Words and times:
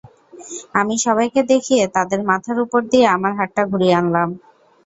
আমি 0.73 0.95
সবাইকে 1.05 1.41
দেখিয়ে 1.51 1.83
তাদের 1.95 2.19
মাথার 2.29 2.57
ওপর 2.65 2.81
দিয়ে 2.91 3.05
আমার 3.15 3.33
হাতটা 3.39 3.63
ঘুরিয়ে 3.71 3.97
আনলাম। 3.99 4.29